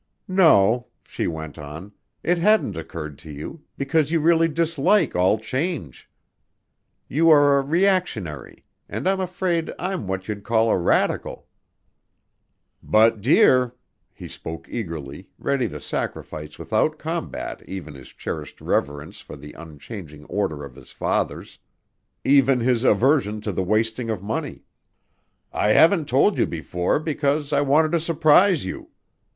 "No," 0.27 0.87
she 1.03 1.27
went 1.27 1.59
on. 1.59 1.91
"It 2.23 2.39
hadn't 2.39 2.75
occurred 2.75 3.19
to 3.19 3.29
you, 3.29 3.61
because 3.77 4.09
you 4.11 4.19
really 4.19 4.47
dislike 4.47 5.15
all 5.15 5.37
change. 5.37 6.09
You 7.07 7.29
are 7.29 7.59
a 7.59 7.61
reactionary... 7.61 8.65
and 8.89 9.07
I'm 9.07 9.19
afraid 9.19 9.71
I'm 9.77 10.07
what 10.07 10.27
you'd 10.27 10.43
call 10.43 10.71
a 10.71 10.77
radical." 10.79 11.45
"But, 12.81 13.21
dear" 13.21 13.75
he 14.11 14.27
spoke 14.27 14.67
eagerly, 14.69 15.29
ready 15.37 15.69
to 15.69 15.79
sacrifice 15.79 16.57
without 16.57 16.97
combat 16.97 17.61
even 17.67 17.93
his 17.93 18.07
cherished 18.11 18.59
reverence 18.59 19.19
for 19.19 19.35
the 19.35 19.53
unchanging 19.53 20.25
order 20.25 20.63
of 20.65 20.73
his 20.73 20.89
fathers: 20.91 21.59
even 22.23 22.59
his 22.59 22.83
aversion 22.83 23.39
to 23.41 23.51
the 23.51 23.63
wasting 23.63 24.09
of 24.09 24.23
money 24.23 24.63
"I 25.53 25.73
haven't 25.73 26.09
told 26.09 26.39
you 26.39 26.47
before 26.47 26.97
because 26.97 27.53
I 27.53 27.61
wanted 27.61 27.91
to 27.91 27.99
surprise 27.99 28.65
you. 28.65 28.89